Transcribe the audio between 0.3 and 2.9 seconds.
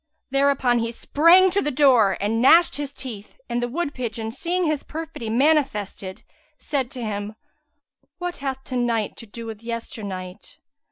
Thereupon he sprang to the door and gnashed